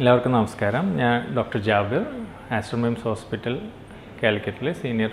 എല്ലാവർക്കും 0.00 0.32
നമസ്കാരം. 0.36 0.84
ഞാൻ 0.98 1.14
ഡോക്ടർ 1.36 1.60
ജാബിർ 1.68 2.02
ആസ്ട്രോമിംസ് 2.56 3.02
ഹോസ്പിറ്റൽ 3.06 3.54
കാലിക്കറ്റിലെ 4.20 4.72
സീനിയർ 4.82 5.12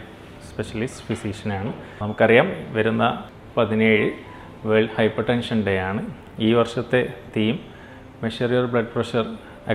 സ്പെഷ്യലിസ്റ്റ് 0.49 1.05
ഫിസീഷ്യനാണ്. 1.07 1.71
നമുക്കറിയാം 2.01 2.47
വരുന്ന 2.75 3.05
പതിനേഴ് 3.55 4.05
വേൾഡ് 4.69 4.93
ഹൈപ്പർ 4.97 5.25
ടെൻഷൻ 5.29 5.57
ഡേ 5.67 5.73
ആണ്. 5.87 6.01
ഈ 6.47 6.49
വർഷത്തെ 6.59 7.01
theme 7.35 7.55
measure 8.23 8.53
your 8.55 8.67
blood 8.73 8.93
pressure 8.95 9.25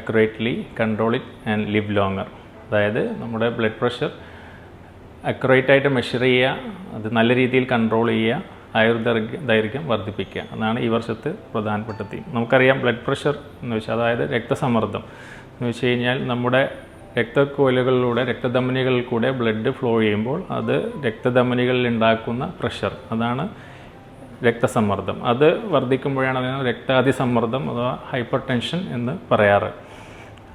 accurately 0.00 0.54
control 0.80 1.16
it 1.20 1.34
and 1.54 1.66
live 1.76 1.96
longer 1.98 2.30
അതായത് 2.66 3.02
നമ്മുടെ 3.22 3.48
ബ്ലഡ് 3.58 3.78
പ്രഷർ 3.82 4.12
അക്യുറേറ്റ് 5.32 5.72
ആയിട്ട് 5.74 5.92
മെഷർ 5.98 6.24
ചെയ്യുക 6.28 6.72
അത് 6.98 7.08
നല്ല 7.18 7.30
രീതിയിൽ 7.42 7.66
കൺട്രോൾ 7.74 8.08
ചെയ്യുക 8.14 8.42
ആയുർദൈർഘ്യം 8.76 9.46
ദൈർഘ്യം 9.46 9.88
വർദ്ധിപ്പിക്കുക. 9.88 10.42
എന്നാണ് 10.52 10.80
ഈ 10.80 10.88
വർഷത്തെ 10.88 11.34
പ്രധാനപ്പെട്ട 11.54 12.02
തീം 12.02 12.24
നമുക്കറിയാം 12.28 12.80
ബ്ലഡ് 12.80 13.02
പ്രഷർ 13.06 13.34
എന്ന് 13.62 13.76
വെച്ചാൽ 13.76 13.94
അതായത് 13.94 14.34
രക്തസമ്മർദ്ദം. 14.34 15.04
എന്ന് 15.54 15.68
വെച്ച് 15.68 15.86
കഴിഞ്ഞാൽ 15.86 16.26
നമ്മുടെ 16.26 16.68
രക്തക്കോലുകളിലൂടെ 17.18 18.24
രക്തധമനികളിൽ 18.24 19.02
കൂടെ 19.02 19.30
ബ്ലഡ് 19.30 19.70
ഫ്ലോ 19.70 20.00
ചെയ്യുമ്പോൾ 20.00 20.42
അത് 20.50 20.92
രക്തധമനികളിൽ 21.06 21.88
ഉണ്ടാക്കുന്ന 21.88 22.52
പ്രഷർ 22.60 22.92
അതാണ് 23.12 23.48
രക്തസമ്മർദ്ദം. 24.44 25.24
അത് 25.24 25.64
വർദ്ധിക്കുമ്പോഴാണ് 25.64 26.38
അതിന് 26.38 26.68
രക്താതിസമ്മർദ്ദം 26.68 27.70
അഥവാ 27.70 27.98
ഹൈപ്പർ 28.10 28.40
ടെൻഷൻ 28.50 28.78
എന്ന് 28.92 29.34
പറയാറ്. 29.34 29.70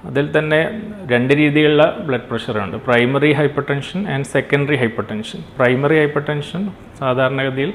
അതിൽ 0.06 0.38
തന്നെ 0.38 0.82
രണ്ട് 1.12 1.34
രീതിയിലുള്ള 1.34 1.98
blood 2.08 2.28
പ്രഷറുണ്ട് 2.32 2.78
primary 2.78 3.32
hypertension 3.70 4.08
and 4.08 4.26
secondary 4.26 4.76
hypertension 5.12 5.44
primary 5.58 6.00
hypertension 6.30 6.72
സാധാരണഗതിയിൽ 7.00 7.74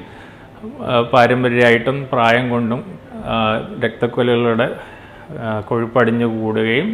പാരമ്പര്യമായിട്ടും 1.11 1.97
പ്രായം 2.11 2.49
കൊണ്ടും 2.49 2.81
രക്തക്കൊലകളുടെ 3.83 4.67
കൊഴുപ്പടിഞ്ഞു 5.65 6.27
കൂടുകയും 6.41 6.89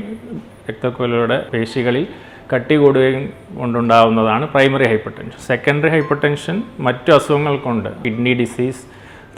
രക്തക്കൊലയുടെ 0.69 1.37
പേശികളിൽ 1.53 2.05
കട്ടി 2.53 2.75
കൂടുകയും 2.75 3.23
കൊണ്ടുണ്ടാവുന്നതാണ് 3.57 4.45
primary 4.45 4.85
hyper 4.87 5.11
tension 5.17 5.39
secondary 5.47 5.89
hyper 5.89 6.17
tension 6.17 6.57
മറ്റു 6.79 7.11
അസുഖങ്ങൾ 7.11 7.55
കൊണ്ട് 7.57 7.89
kidney 8.05 8.33
disease 8.33 8.83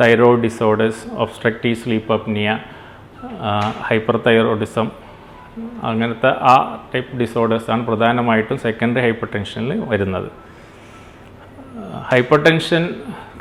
thyroid 0.02 0.42
disorders 0.42 1.04
obstructive 1.16 1.80
sleep 1.84 2.14
apnoea 2.14 2.50
hyperthyroidism 4.28 4.90
അങ്ങനത്തെ 5.84 6.32
ആ 6.52 6.56
ടൈപ്പ് 6.94 7.18
ഡിസോർഡേഴ്സാണ് 7.18 7.84
പ്രധാനമായിട്ടും 7.86 8.58
സെക്കൻഡറി 8.58 9.02
ഹൈപ്പർ 9.02 9.28
ടെൻഷനിൽ 9.36 9.82
വരുന്നത്. 9.90 10.30
ഹൈപ്പർ 12.12 12.40
ടെൻഷൻ 12.46 12.84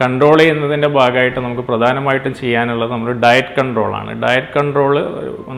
കൺട്രോൾ 0.00 0.38
ചെയ്യുന്നതിന്റെ 0.40 0.88
ഭാഗമായിട്ട് 0.96 1.40
നമുക്ക് 1.44 1.62
പ്രധാനമായിട്ടും 1.68 2.32
ചെയ്യാനുള്ളത് 2.40 2.90
നമ്മൾ 2.94 3.14
ഡയറ്റ് 3.24 3.54
കൺട്രോളാണ്. 3.58 4.10
ഡയറ്റ് 4.24 4.52
കൺട്രോൾ 4.56 4.94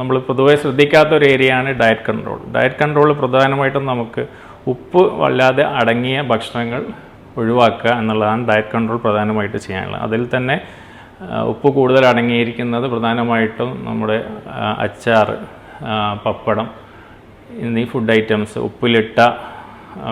നമ്മൾ 0.01 0.17
പൊതുവേ 0.29 0.55
ശ്രദ്ധിക്കാത്ത 0.63 1.11
ഒരു 1.19 1.27
ഏരിയയാണ് 1.33 1.71
ഡയറ്റ് 1.81 2.05
കൺട്രോൾ. 2.09 2.39
ഡയറ്റ് 2.55 2.79
കൺട്രോൾ 2.83 3.11
പ്രധാനമായിട്ടും 3.23 3.85
നമുക്ക് 3.93 4.23
ഉപ്പ് 4.73 5.03
വല്ലാതെ 5.23 5.65
അടങ്ങിയ 5.81 6.21
ഭക്ഷണങ്ങൾ 6.31 6.81
ഒഴിവാക്കുക 7.41 7.91
എന്നുള്ളതാണ് 8.03 8.43
ഡയറ്റ് 8.51 8.73
കൺട്രോൾ 8.75 9.01
പ്രധാനമായിട്ട് 9.07 9.59
ചെയ്യാനുള്ളത്. 9.67 10.03
അതിൽ 10.09 10.23
തന്നെ 10.37 10.57
ഉപ്പ് 11.53 11.69
കൂടുതൽ 11.79 12.03
അടങ്ങിയിരിക്കുന്നത് 12.13 12.87
പ്രധാനമായിട്ടും 12.95 13.71
നമ്മുടെ 13.89 14.19
അച്ചാർ 14.87 15.29
പപ്പടം 16.27 16.69
എന്നീ 17.65 17.85
ഫുഡ് 17.93 18.13
ഐറ്റംസ് 18.19 18.59
ഉപ്പിലിട്ട 18.69 19.21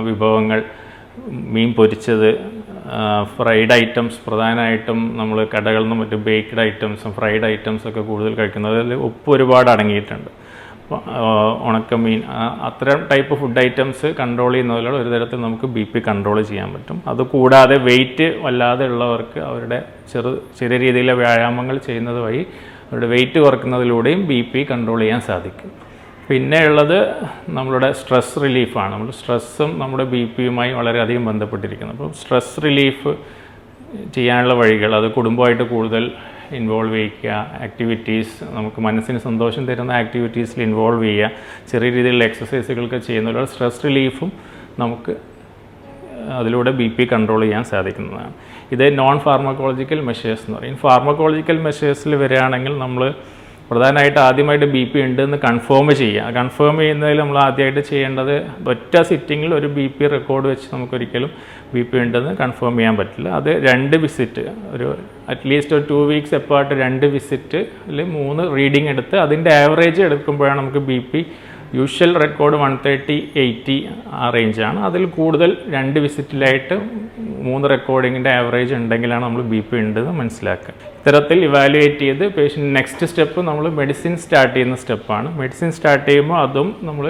വിഭവങ്ങൾ 0.09 0.61
മീൻ 1.55 1.71
പൊരിച്ചത് 1.79 2.31
ഫ്രൈഡ് 3.36 3.72
ഐറ്റംസ് 3.83 4.19
പ്രധാനമായിട്ടും 4.27 4.98
നമ്മൾ 5.20 5.39
കടകളിൽ 5.55 5.84
നിന്നും 5.84 5.98
മറ്റും 6.03 6.20
ബേക്ക്ഡ് 6.28 6.62
ഐറ്റംസും 6.69 7.12
ഫ്രൈഡ് 7.19 7.47
ഐറ്റംസ് 7.53 7.84
ഒക്കെ 7.91 8.03
കൂടുതൽ 8.11 8.33
കഴിക്കുന്നത്. 8.41 8.77
അതിൽ 8.80 9.00
ഉപ്പ് 9.08 9.28
ഒരുപാട് 9.36 9.70
അടങ്ങിയിട്ടുണ്ട്. 9.75 10.30
ഉണക്കമീൻ 11.69 12.20
അത്തരം 12.69 13.00
ടൈപ്പ് 13.11 13.34
ഫുഡ് 13.41 13.61
ഐറ്റംസ് 13.64 14.08
കൺട്രോൾ 14.20 14.53
ചെയ്യുന്നതിലൂടെ 14.53 14.97
ഒരു 15.03 15.11
തരത്തിൽ 15.14 15.39
നമുക്ക് 15.47 15.67
ബി 15.75 15.83
പി 15.92 16.00
കൺട്രോൾ 16.06 16.39
ചെയ്യാൻ 16.50 16.69
പറ്റും. 16.75 16.98
അതുകൂടാതെ 17.12 17.77
വെയിറ്റ് 17.89 18.28
വല്ലാതെ 18.45 18.86
ഉള്ളവർക്ക് 18.92 19.40
അവരുടെ 19.51 19.79
ചെറു 20.13 20.33
ചെറിയ 20.61 20.79
രീതിയിലെ 20.84 21.17
വ്യായാമങ്ങൾ 21.23 21.79
ചെയ്യുന്നത് 21.89 22.20
വഴി 22.27 22.42
അവരുടെ 22.86 23.08
വെയിറ്റ് 23.14 23.39
കുറക്കുന്നതിലൂടെയും 23.45 24.23
ബി 24.30 24.40
പി 24.52 24.63
കൺട്രോൾ 24.70 25.01
ചെയ്യാൻ 25.05 25.20
സാധിക്കും. 25.29 25.70
പിന്നെ 26.28 26.66
ഉള്ളത് 26.66 27.14
നമ്മളുടെ 27.48 27.92
സ്ട്രെസ് 27.92 28.42
റിലീഫാണ്. 28.42 28.92
നമ്മൾ 28.92 29.11
സ്ട്രെസ്സും 29.11 29.78
നമ്മുടെ 29.78 30.05
ബി 30.05 30.33
പിയുമായി 30.36 30.72
വളരെയധികം 30.72 31.27
ബന്ധപ്പെട്ടിരിക്കുന്നു. 31.27 31.92
അപ്പം 31.92 32.12
സ്ട്രെസ് 32.12 32.64
റിലീഫ് 32.64 33.16
ചെയ്യാനുള്ള 34.14 34.55
വഴികൾ 34.55 34.94
അത് 34.94 35.12
കുടുംബമായിട്ട് 35.12 35.62
കൂടുതൽ 35.62 36.11
ഇൻവോൾവ് 36.52 36.94
ചെയ്യിക്കുക 36.94 37.30
ആക്ടിവിറ്റീസ് 37.62 38.44
നമുക്ക് 38.44 38.80
മനസ്സിന് 38.80 39.18
സന്തോഷം 39.18 39.66
തരുന്ന 39.66 39.92
ആക്ടിവിറ്റീസിൽ 39.92 40.62
ഇൻവോൾവ് 40.62 41.05
ചെയ്യുക 41.05 41.30
ചെറിയ 41.72 41.90
രീതിയിലുള്ള 41.90 42.24
എക്സസൈസുകളൊക്കെ 42.24 42.98
ചെയ്യുന്നതിലൂടെ 42.98 43.46
സ്ട്രെസ് 43.46 43.84
റിലീഫും 43.84 44.33
നമുക്ക് 44.78 45.16
അതിലൂടെ 46.33 46.70
ബി 46.70 46.89
പി 46.89 47.08
കൺട്രോൾ 47.12 47.40
ചെയ്യാൻ 47.40 47.64
സാധിക്കുന്നതാണ്. 47.64 48.33
ഇത് 48.72 48.98
നോൺ 48.98 49.18
ഫാർമക്കോളജിക്കൽ 49.18 50.00
മെഷേഴ്സ് 50.00 50.42
എന്ന് 50.46 50.58
പറയും. 50.58 50.77
ഫാർമക്കോളജിക്കൽ 50.77 51.60
മെഷേഴ്സിൽ 51.62 52.14
വരികയാണെങ്കിൽ 52.14 52.78
നമ്മൾ 52.78 53.14
പ്രധാനമായിട്ട് 53.70 54.18
ആദ്യമായിട്ട് 54.18 54.67
ബി 54.67 54.83
പി 54.92 54.98
ഉണ്ടെന്ന് 55.01 55.39
കൺഫേം 55.45 55.89
ചെയ്യുക 55.95 56.30
കൺഫേം 56.30 56.77
ചെയ്യുന്നതിൽ 56.79 57.18
നമ്മൾ 57.18 57.39
ആദ്യമായിട്ട് 57.39 57.83
ചെയ്യേണ്ടത് 57.90 58.34
ഒറ്റ 58.70 58.95
സിറ്റിങ്ങിൽ 59.02 59.51
ഒരു 59.55 59.68
ബി 59.68 59.86
പി 59.96 60.06
റെക്കോർഡ് 60.06 60.46
വെച്ച് 60.46 60.68
നമുക്കൊരിക്കലും 60.73 61.30
ബി 61.74 61.83
പി 61.83 61.98
ഉണ്ടെന്ന് 61.98 62.33
കൺഫേം 62.36 62.77
ചെയ്യാൻ 62.77 62.96
പറ്റില്ല. 62.96 63.28
അത് 63.30 63.51
രണ്ട് 63.68 63.96
വിസിറ്റ് 63.96 64.45
ഒരു 64.73 64.86
അറ്റ്ലീസ്റ്റ് 65.28 65.74
ഒരു 65.74 65.84
ടു 65.90 65.98
വീക്സ് 66.11 66.34
എപ്പായിട്ട് 66.34 66.74
രണ്ട് 66.74 67.07
വിസിറ്റ് 67.07 67.61
അല്ലെങ്കിൽ 67.89 68.14
മൂന്ന് 68.14 68.45
റീഡിംഗ് 68.57 68.89
എടുത്ത് 68.89 69.17
അതിന്റെ 69.17 69.52
ആവറേജ് 69.64 70.02
എടുക്കുമ്പോഴാണ് 70.02 70.58
നമുക്ക് 70.61 70.83
B 70.90 70.98
P 71.12 71.23
usual 71.77 72.12
record 72.23 72.56
one 72.62 72.73
thirty 72.84 73.17
eighty 73.42 73.77
ആ 74.20 74.27
റേഞ്ചാണ്. 74.36 74.79
അതിൽ 74.89 75.02
കൂടുതൽ 75.17 75.51
രണ്ട് 75.74 75.98
വിസിറ്റിലായിട്ട് 76.05 76.77
മൂന്ന് 77.46 77.67
റെക്കോർഡിങ്ങിന്റെ 77.73 78.30
ആവറേജ് 78.39 78.74
ഉണ്ടെങ്കിലാണ് 78.79 79.24
നമ്മൾ 79.27 79.42
ബി 79.52 79.61
പി 79.68 79.77
ഉണ്ടെന്ന് 79.84 80.14
മനസ്സിലാക്കുക. 80.20 80.74
ഇത്തരത്തിൽ 80.98 81.39
ഇവാലുവേറ്റ് 81.48 82.05
ചെയ്ത് 82.07 82.24
പേഷ്യന്റ് 82.36 82.73
നെക്സ്റ്റ് 82.78 83.08
സ്റ്റെപ്പ് 83.11 83.42
നമ്മൾ 83.48 83.64
മെഡിസിൻ 83.80 84.14
സ്റ്റാർട്ട് 84.24 84.55
ചെയ്യുന്ന 84.57 84.78
സ്റ്റെപ്പാണ്. 84.83 85.30
മെഡിസിൻ 85.40 85.70
സ്റ്റാർട്ട് 85.78 86.07
ചെയ്യുമ്പോൾ 86.11 86.39
അതും 86.45 86.70
നമ്മൾ 86.90 87.07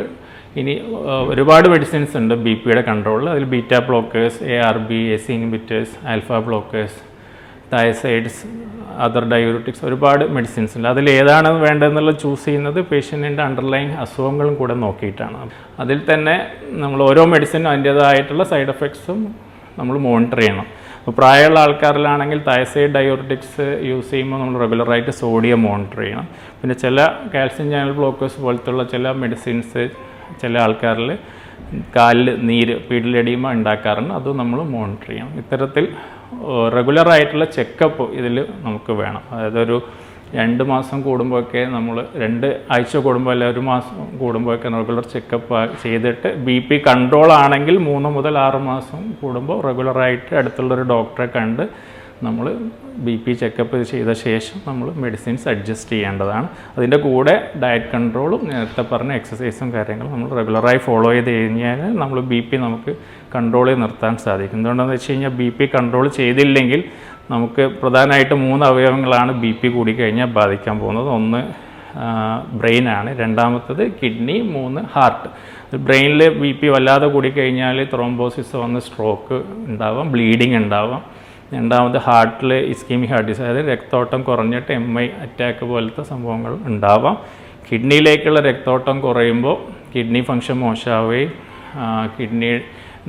ഇനി 0.60 0.74
ഒരുപാട് 1.32 1.66
മെഡിസിൻസ് 1.74 2.16
ഉണ്ട് 2.20 2.34
ബി 2.44 2.54
പിയുടെ 2.62 2.82
കൺട്രോളിൽ 2.91 3.28
അതിൽ 3.34 3.44
beta 3.54 3.74
blockers 3.88 4.38
A 4.54 4.56
R 4.68 4.78
B 4.91 5.00
S 5.16 5.30
inhibitors 5.34 5.94
alpha 6.12 6.38
blockers 6.47 6.98
thiazides 7.72 8.46
other 9.04 9.24
diuretics 9.32 9.84
ഒരുപാട് 9.84 10.24
മെഡിസിൻസ് 10.36 10.72
ഉണ്ട്. 10.78 10.88
അതിൽ 10.88 11.10
ഏതാണ് 11.10 11.48
വേണ്ടതെന്നുള്ളത് 11.48 12.18
ചൂസ് 12.18 12.44
ചെയ്യുന്നത് 12.44 12.80
പേഷ്യന്റിന്റെ 12.80 13.42
അണ്ടർലൈൻ 13.42 13.90
അസുഖങ്ങളും 14.04 14.54
കൂടെ 14.54 14.74
നോക്കിയിട്ടാണ്. 14.74 15.50
അതിൽ 15.80 16.00
തന്നെ 16.12 16.36
നമ്മൾ 16.82 17.02
ഓരോ 17.02 17.24
മെഡിസിനും 17.34 17.68
അതിന്റേതായിട്ടുള്ള 17.70 18.44
സൈഡ് 18.44 18.68
എഫക്ട്സും 18.68 19.20
നമ്മൾ 19.78 19.98
മോണിറ്റർ 19.98 20.40
ചെയ്യണം. 20.40 20.66
അപ്പോൾ 20.98 21.12
പ്രായമുള്ള 21.18 21.58
ആൾക്കാരിലാണെങ്കിൽ 21.60 22.38
തയസൈഡ് 22.48 22.90
ഡയോറിറ്റിക്സ് 22.96 23.66
യൂസ് 23.90 24.10
ചെയ്യുമ്പോൾ 24.10 24.38
നമ്മൾ 24.40 24.60
റെഗുലറായിട്ട് 24.60 25.10
സോഡിയം 25.10 25.62
മോണിറ്റർ 25.62 26.00
ചെയ്യണം. 26.00 26.28
പിന്നെ 26.60 26.74
ചില 26.74 27.06
കാൽസ്യം 27.34 27.70
ചാനൽ 27.70 27.92
ബ്ലോക്കേഴ്സ് 27.92 28.40
പോലത്തുള്ള 28.40 28.84
ചില 28.84 29.10
മെഡിസിൻസ് 29.12 29.84
ചില 30.42 30.58
ആൾക്കാരിൽ 30.58 31.10
കാലിൽ 31.96 32.28
നീര് 32.48 32.74
പീടിലടിയുമ്പോൾ 32.88 33.52
ഉണ്ടാക്കാറുണ്ട്. 33.52 34.14
അതും 34.14 34.36
നമ്മൾ 34.36 34.62
മോണിറ്റർ 34.62 35.08
ചെയ്യണം. 35.10 35.32
ഇത്തരത്തിൽ 35.38 35.86
റെഗുലറായിട്ടുള്ള 36.77 37.44
ചെക്കപ്പ് 37.56 38.05
ഇതിൽ 38.12 38.37
നമുക്ക് 38.62 38.93
വേണം. 38.93 39.22
അതായത് 39.33 39.59
ഒരു 39.62 39.78
രണ്ട് 40.34 40.62
മാസം 40.65 41.03
കൂടുമ്പോഴൊക്കെ 41.03 41.61
നമ്മൾ 41.65 42.06
രണ്ട് 42.16 42.47
ആഴ്ച 42.71 42.97
കൂടുമ്പോൾ 42.97 43.31
അല്ല 43.31 43.44
ഒരു 43.50 43.61
മാസം 43.61 44.19
കൂടുമ്പോഴൊക്കെ 44.19 44.69
റെഗുലർ 44.69 45.05
ചെക്കപ്പ് 45.12 45.61
ചെയ്തിട്ട് 45.83 46.31
ബി 46.47 46.56
പി 46.59 46.77
കൺട്രോൾ 46.87 47.33
ആണെങ്കിൽ 47.33 47.78
മൂന്ന് 47.78 48.09
മുതൽ 48.09 48.39
ആറ് 48.39 48.61
മാസം 48.62 49.00
കൂടുമ്പോൾ 49.21 49.61
റെഗുലറായിട്ട് 49.69 50.34
അടുത്തുള്ളൊരു 50.34 50.83
ഡോക്ടറെ 50.83 51.27
കണ്ട് 51.37 51.65
നമ്മൾ 52.26 52.46
ബി 53.06 53.14
പി 53.24 53.32
ചെക്കപ്പ് 53.40 53.78
ചെയ്ത 53.90 54.12
ശേഷം 54.22 54.56
നമ്മൾ 54.68 54.86
മെഡിസിൻസ് 55.04 55.44
അഡ്ജസ്റ്റ് 55.52 55.92
ചെയ്യേണ്ടതാണ്. 55.94 56.48
അതിന്റെ 56.76 56.98
കൂടെ 57.04 57.34
ഡയറ്റ് 57.62 57.88
കൺട്രോളും 57.92 58.40
നേരത്തെ 58.50 58.82
പറഞ്ഞ 58.92 59.12
എക്സസൈസും 59.20 59.68
കാര്യങ്ങളും 59.76 60.12
നമ്മൾ 60.15 60.30
റെഗുലറായി 60.38 60.80
ഫോളോ 60.86 61.10
ചെയ്ത് 61.16 61.30
കഴിഞ്ഞാൽ 61.36 61.80
നമ്മൾ 62.03 62.18
ബി 62.32 62.41
പി 62.48 62.56
നമുക്ക് 62.65 62.92
കൺട്രോൾ 63.34 63.66
ചെയ്ത് 63.68 63.82
നിർത്താൻ 63.84 64.16
സാധിക്കും. 64.24 64.56
എന്തുകൊണ്ടെന്ന് 64.59 64.94
വെച്ച് 64.97 65.10
കഴിഞ്ഞാൽ 65.12 65.32
ബി 65.41 65.48
പി 65.59 65.66
കൺട്രോൾ 65.76 66.09
ചെയ്തില്ലെങ്കിൽ 66.18 66.82
നമുക്ക് 67.34 67.62
പ്രധാനമായിട്ട് 67.82 68.34
മൂന്ന് 68.47 68.66
അവയവങ്ങളാണ് 68.71 69.32
ബി 69.44 69.53
പി 69.60 69.71
കൂടിക്കഴിഞ്ഞാൽ 69.76 70.30
ബാധിക്കാൻ 70.41 70.76
പോകുന്നത്. 70.82 71.10
ഒന്ന് 71.18 71.42
ബ്രെയിനാണ് 72.60 73.10
രണ്ടാമത്തത് 73.21 73.82
കിഡ്നി 74.00 74.36
മൂന്ന് 74.56 74.80
ഹാർട്ട് 74.94 75.28
ബ്രെയിനിൽ 75.86 76.22
ബി 76.42 76.50
പി 76.59 76.66
വല്ലാതെ 76.74 77.06
കൂടിക്കഴിഞ്ഞാൽ 77.14 77.78
ത്രോംബോസിസ് 77.94 78.54
വന്ന് 78.64 78.80
സ്ട്രോക്ക് 78.88 79.38
ഉണ്ടാവാം 79.68 80.06
ബ്ലീഡിങ് 80.12 80.59
ഉണ്ടാവാം. 80.62 81.03
രണ്ടാമത് 81.56 81.98
ഹാർട്ടിൽ 82.06 82.50
ഇസ്കീമി 82.72 83.06
ഹാർട്ട് 83.10 83.28
ഡിസീസ് 83.28 83.45
അതായത് 83.45 83.68
രക്തോട്ടം 83.74 84.21
കുറഞ്ഞിട്ട് 84.28 84.71
എം 84.78 84.89
ഐ 85.03 85.06
അറ്റാക്ക് 85.24 85.65
പോലത്തെ 85.71 86.03
സംഭവങ്ങൾ 86.10 86.53
ഉണ്ടാവാം. 86.71 87.16
കിഡ്നിയിലേക്കുള്ള 87.68 88.41
രക്തോട്ടം 88.48 88.97
കുറയുമ്പോൾ 89.06 89.56
കിഡ്നി 89.95 90.21
ഫങ്ഷൻ 90.28 90.56
മോശമാവുകയും 90.65 91.33
കിഡ്നി 92.16 92.50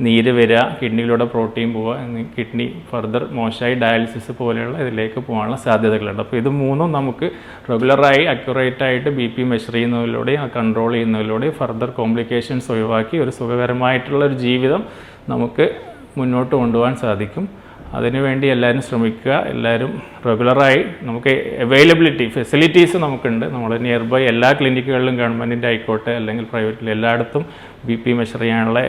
നീര് 0.04 0.32
വരിക 0.38 0.60
കിഡ്നിയിലൂടെ 0.80 1.24
പ്രോട്ടീൻ 1.32 1.68
പോവുക 1.76 1.94
കിഡ്നി 2.36 2.66
ഫർദർ 2.90 3.22
മോശമായി 3.38 3.74
ഡയാലിസിസ് 3.82 4.32
പോലെയുള്ള 4.38 4.76
ഇതിലേക്ക് 4.84 5.18
പോകാനുള്ള 5.26 5.56
സാധ്യതകളുണ്ട്. 5.64 6.22
അപ്പോൾ 6.24 6.38
ഇത് 6.42 6.50
മൂന്നും 6.60 6.88
നമുക്ക് 6.98 7.26
റെഗുലറായി 7.70 8.22
അക്യുറേറ്റ് 8.34 8.84
ആയിട്ട് 8.86 9.10
ബി 9.18 9.26
പി 9.34 9.44
മെഷർ 9.50 9.74
ചെയ്യുന്നതിലൂടെയും 9.76 10.50
കൺട്രോൾ 10.56 10.90
ചെയ്യുന്നതിലൂടെയും 10.96 11.54
ഫർദർ 11.60 11.90
കോംപ്ലിക്കേഷൻസ് 11.98 12.70
ഒഴിവാക്കി 12.74 13.18
ഒരു 13.24 13.34
സുഖകരമായിട്ടുള്ള 13.38 14.22
ഒരു 14.30 14.38
ജീവിതം 14.46 14.84
നമുക്ക് 15.32 15.66
മുന്നോട്ട് 16.18 16.54
കൊണ്ടുപോകാൻ 16.60 16.94
സാധിക്കും. 17.04 17.44
അതിനുവേണ്ടി 17.92 18.46
എല്ലാവരും 18.48 18.82
ശ്രമിക്കുക. 18.82 19.32
എല്ലാവരും 19.32 20.02
റെഗുലറായി 20.26 20.84
നമുക്ക് 21.02 21.32
അവൈലബിലിറ്റി 21.60 22.28
ഫെസിലിറ്റീസ് 22.28 22.96
നമുക്കുണ്ട്. 22.96 23.46
നമ്മൾ 23.46 23.78
നിയർ 23.78 24.02
ബൈ 24.02 24.22
എല്ലാ 24.22 24.52
ക്ലിനിക്കുകളിലും 24.52 25.16
ഗവൺമെന്റിന്റെ 25.16 25.68
ആയിക്കോട്ടെ 25.68 26.10
അല്ലെങ്കിൽ 26.10 26.44
പ്രൈവറ്റിൽ 26.44 26.90
എല്ലായിടത്തും 26.90 27.46
ബി 27.84 27.94
പി 27.94 28.12
മെഷർ 28.12 28.40
ചെയ്യാനുള്ള 28.40 28.80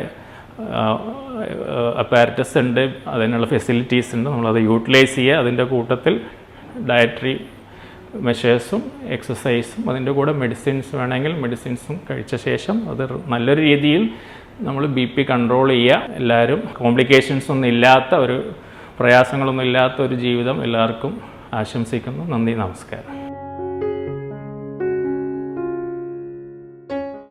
അപ്പാരറ്റസ് 2.00 2.58
ഉണ്ട്. 2.58 2.94
അതിനുള്ള 3.08 3.48
ഫെസിലിറ്റീസ് 3.48 4.16
ഉണ്ട്. 4.16 4.30
നമ്മളത് 4.30 4.62
യൂട്ടിലൈസ് 4.64 5.16
ചെയ്യുക. 5.16 5.38
അതിന്റെ 5.38 5.64
കൂട്ടത്തിൽ 5.64 6.22
ഡയറ്ററി 6.90 7.36
മെഷേഴ്സും 8.16 8.82
എക്സസൈസും 9.04 9.90
അതിന്റെ 9.90 10.12
കൂടെ 10.12 10.32
മെഡിസിൻസ് 10.32 10.96
വേണമെങ്കിൽ 10.96 11.34
മെഡിസിൻസും 11.34 12.02
കഴിച്ച 12.10 12.36
ശേഷം 12.36 12.90
അത് 12.90 13.30
നല്ലൊരു 13.30 13.62
രീതിയിൽ 13.62 14.10
നമ്മൾ 14.60 14.86
ബി 14.86 15.06
പി 15.06 15.24
കൺട്രോൾ 15.24 15.70
ചെയ്യുക. 15.70 16.04
എല്ലാവരും 16.16 16.64
കോംപ്ലിക്കേഷൻസ് 16.78 17.52
ഒന്നും 17.52 17.68
ഇല്ലാത്ത 17.68 18.16
ഒരു 18.16 18.38
പ്രയാസങ്ങളൊന്നും 19.02 19.64
ഇല്ലാത്ത 19.64 20.02
ഒരു 20.02 20.16
ജീവിതം 20.16 20.64
എല്ലാവർക്കും 20.64 21.22
ആശംസിക്കുന്നു. 21.54 22.38
നന്ദി 22.38 22.54
നമസ്കാരം. 22.54 23.21